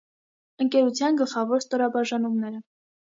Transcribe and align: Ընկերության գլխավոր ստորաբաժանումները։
Ընկերության 0.63 1.19
գլխավոր 1.19 1.61
ստորաբաժանումները։ 1.65 2.63